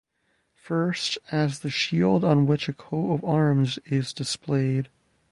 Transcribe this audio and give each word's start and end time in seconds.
First, 0.55 1.19
as 1.31 1.59
the 1.59 1.69
shield 1.69 2.23
on 2.23 2.47
which 2.47 2.67
a 2.67 2.73
coat 2.73 3.11
of 3.13 3.23
arms 3.23 3.77
is 3.85 4.13
displayed. 4.13 4.89